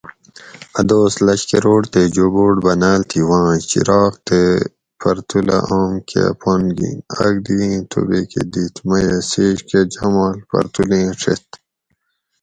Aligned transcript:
ا 0.79 0.81
دوس 0.89 1.13
لشکروٹ 1.27 1.81
تے 1.93 2.01
جوبوٹ 2.15 2.55
بنال 2.67 2.99
تھی 3.09 3.21
وانش 3.29 3.61
چراغ 3.71 4.11
تے 4.27 4.41
پرتولہ 4.99 5.57
اوم 5.69 5.91
کہ 6.09 6.23
پن 6.41 6.61
گین 6.77 6.97
آکدیں 7.23 7.75
توبیکہ 7.91 8.41
دیت 8.53 8.75
میہ 8.87 9.11
سیچ 9.29 9.57
کہ 9.69 9.79
جاماڷ 9.93 10.35
پرتولیں 10.49 11.07
ڛیت 11.21 11.47